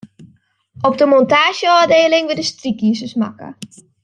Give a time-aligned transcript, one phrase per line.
[0.87, 3.49] Op de montaazjeôfdieling wurde strykizers makke.